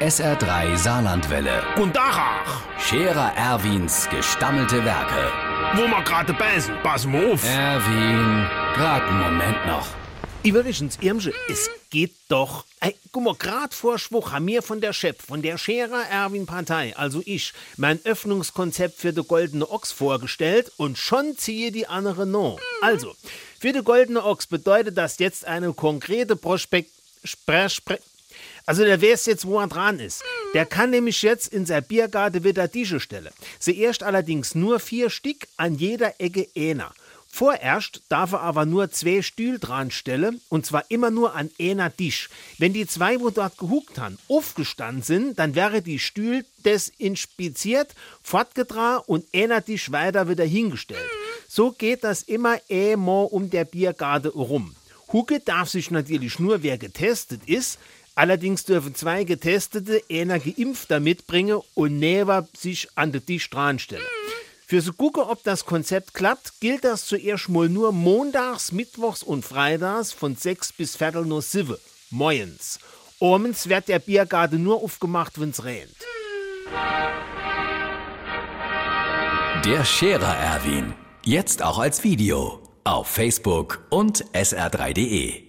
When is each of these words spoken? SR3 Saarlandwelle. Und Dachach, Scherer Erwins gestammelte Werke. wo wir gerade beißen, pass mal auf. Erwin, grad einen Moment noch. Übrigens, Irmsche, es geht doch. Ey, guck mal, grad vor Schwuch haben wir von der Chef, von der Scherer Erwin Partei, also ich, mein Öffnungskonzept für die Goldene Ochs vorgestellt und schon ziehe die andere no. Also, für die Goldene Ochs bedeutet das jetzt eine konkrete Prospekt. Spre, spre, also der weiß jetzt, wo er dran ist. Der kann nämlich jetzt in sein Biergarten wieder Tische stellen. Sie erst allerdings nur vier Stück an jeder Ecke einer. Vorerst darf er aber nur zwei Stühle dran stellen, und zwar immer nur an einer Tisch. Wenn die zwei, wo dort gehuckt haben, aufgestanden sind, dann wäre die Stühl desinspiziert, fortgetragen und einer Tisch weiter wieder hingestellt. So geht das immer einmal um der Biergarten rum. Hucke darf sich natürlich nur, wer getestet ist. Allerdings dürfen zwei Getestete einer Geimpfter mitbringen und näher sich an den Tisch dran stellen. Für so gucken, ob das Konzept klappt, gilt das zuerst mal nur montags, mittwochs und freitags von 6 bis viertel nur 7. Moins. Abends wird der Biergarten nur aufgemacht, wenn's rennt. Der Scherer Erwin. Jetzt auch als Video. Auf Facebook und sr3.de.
SR3 0.00 0.76
Saarlandwelle. 0.76 1.60
Und 1.74 1.96
Dachach, 1.96 2.62
Scherer 2.78 3.32
Erwins 3.36 4.08
gestammelte 4.08 4.84
Werke. 4.84 5.32
wo 5.74 5.88
wir 5.88 6.02
gerade 6.04 6.32
beißen, 6.34 6.72
pass 6.84 7.04
mal 7.04 7.32
auf. 7.32 7.44
Erwin, 7.44 8.46
grad 8.76 9.02
einen 9.02 9.18
Moment 9.18 9.66
noch. 9.66 9.88
Übrigens, 10.44 10.98
Irmsche, 11.00 11.32
es 11.48 11.68
geht 11.90 12.14
doch. 12.28 12.64
Ey, 12.78 12.94
guck 13.10 13.24
mal, 13.24 13.34
grad 13.34 13.74
vor 13.74 13.98
Schwuch 13.98 14.30
haben 14.30 14.46
wir 14.46 14.62
von 14.62 14.80
der 14.80 14.92
Chef, 14.92 15.16
von 15.20 15.42
der 15.42 15.58
Scherer 15.58 16.04
Erwin 16.08 16.46
Partei, 16.46 16.96
also 16.96 17.20
ich, 17.26 17.52
mein 17.76 17.98
Öffnungskonzept 18.04 19.00
für 19.00 19.12
die 19.12 19.24
Goldene 19.24 19.68
Ochs 19.68 19.90
vorgestellt 19.90 20.70
und 20.76 20.96
schon 20.96 21.36
ziehe 21.36 21.72
die 21.72 21.88
andere 21.88 22.24
no. 22.24 22.60
Also, 22.82 23.16
für 23.58 23.72
die 23.72 23.82
Goldene 23.82 24.24
Ochs 24.24 24.46
bedeutet 24.46 24.96
das 24.96 25.18
jetzt 25.18 25.44
eine 25.44 25.72
konkrete 25.72 26.36
Prospekt. 26.36 26.92
Spre, 27.24 27.68
spre, 27.68 27.98
also 28.68 28.84
der 28.84 29.00
weiß 29.00 29.24
jetzt, 29.24 29.46
wo 29.46 29.58
er 29.58 29.66
dran 29.66 29.98
ist. 29.98 30.22
Der 30.52 30.66
kann 30.66 30.90
nämlich 30.90 31.22
jetzt 31.22 31.50
in 31.54 31.64
sein 31.64 31.82
Biergarten 31.82 32.44
wieder 32.44 32.70
Tische 32.70 33.00
stellen. 33.00 33.32
Sie 33.58 33.78
erst 33.78 34.02
allerdings 34.02 34.54
nur 34.54 34.78
vier 34.78 35.08
Stück 35.08 35.48
an 35.56 35.76
jeder 35.76 36.20
Ecke 36.20 36.46
einer. 36.54 36.92
Vorerst 37.28 38.02
darf 38.10 38.32
er 38.32 38.42
aber 38.42 38.66
nur 38.66 38.90
zwei 38.90 39.22
Stühle 39.22 39.58
dran 39.58 39.90
stellen, 39.90 40.42
und 40.50 40.66
zwar 40.66 40.84
immer 40.90 41.10
nur 41.10 41.34
an 41.34 41.50
einer 41.58 41.96
Tisch. 41.96 42.28
Wenn 42.58 42.74
die 42.74 42.86
zwei, 42.86 43.18
wo 43.20 43.30
dort 43.30 43.56
gehuckt 43.56 43.98
haben, 43.98 44.18
aufgestanden 44.28 45.02
sind, 45.02 45.38
dann 45.38 45.54
wäre 45.54 45.80
die 45.80 45.98
Stühl 45.98 46.44
desinspiziert, 46.66 47.94
fortgetragen 48.22 49.02
und 49.06 49.24
einer 49.34 49.64
Tisch 49.64 49.92
weiter 49.92 50.28
wieder 50.28 50.44
hingestellt. 50.44 51.08
So 51.48 51.72
geht 51.72 52.04
das 52.04 52.20
immer 52.22 52.58
einmal 52.68 53.28
um 53.30 53.48
der 53.48 53.64
Biergarten 53.64 54.28
rum. 54.28 54.74
Hucke 55.10 55.40
darf 55.40 55.70
sich 55.70 55.90
natürlich 55.90 56.38
nur, 56.38 56.62
wer 56.62 56.76
getestet 56.76 57.40
ist. 57.46 57.78
Allerdings 58.18 58.64
dürfen 58.64 58.96
zwei 58.96 59.22
Getestete 59.22 60.02
einer 60.10 60.40
Geimpfter 60.40 60.98
mitbringen 60.98 61.60
und 61.74 62.00
näher 62.00 62.48
sich 62.52 62.88
an 62.96 63.12
den 63.12 63.24
Tisch 63.24 63.48
dran 63.48 63.78
stellen. 63.78 64.02
Für 64.66 64.80
so 64.80 64.92
gucken, 64.92 65.22
ob 65.22 65.44
das 65.44 65.64
Konzept 65.64 66.14
klappt, 66.14 66.54
gilt 66.60 66.82
das 66.82 67.06
zuerst 67.06 67.48
mal 67.48 67.68
nur 67.68 67.92
montags, 67.92 68.72
mittwochs 68.72 69.22
und 69.22 69.44
freitags 69.44 70.12
von 70.12 70.34
6 70.34 70.72
bis 70.72 70.96
viertel 70.96 71.26
nur 71.26 71.42
7. 71.42 71.76
Moins. 72.10 72.80
Abends 73.20 73.68
wird 73.68 73.86
der 73.86 74.00
Biergarten 74.00 74.64
nur 74.64 74.82
aufgemacht, 74.82 75.40
wenn's 75.40 75.62
rennt. 75.62 75.94
Der 79.64 79.84
Scherer 79.84 80.36
Erwin. 80.36 80.92
Jetzt 81.24 81.62
auch 81.62 81.78
als 81.78 82.02
Video. 82.02 82.60
Auf 82.82 83.06
Facebook 83.06 83.86
und 83.90 84.24
sr3.de. 84.34 85.47